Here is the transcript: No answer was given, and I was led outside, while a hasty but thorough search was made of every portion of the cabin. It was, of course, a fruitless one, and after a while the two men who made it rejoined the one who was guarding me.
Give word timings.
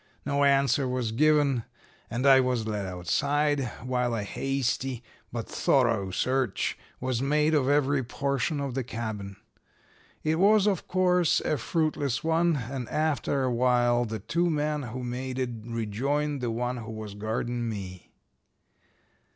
No 0.25 0.43
answer 0.43 0.87
was 0.87 1.11
given, 1.11 1.63
and 2.09 2.25
I 2.25 2.39
was 2.39 2.65
led 2.65 2.87
outside, 2.87 3.67
while 3.83 4.15
a 4.15 4.23
hasty 4.23 5.03
but 5.31 5.47
thorough 5.47 6.09
search 6.09 6.75
was 6.99 7.21
made 7.21 7.53
of 7.53 7.69
every 7.69 8.01
portion 8.03 8.59
of 8.59 8.73
the 8.73 8.83
cabin. 8.83 9.35
It 10.23 10.39
was, 10.39 10.65
of 10.65 10.87
course, 10.87 11.39
a 11.41 11.55
fruitless 11.55 12.23
one, 12.23 12.55
and 12.55 12.89
after 12.89 13.43
a 13.43 13.53
while 13.53 14.05
the 14.05 14.17
two 14.17 14.49
men 14.49 14.81
who 14.81 15.03
made 15.03 15.37
it 15.37 15.51
rejoined 15.67 16.41
the 16.41 16.49
one 16.49 16.77
who 16.77 16.91
was 16.93 17.13
guarding 17.13 17.69
me. 17.69 18.11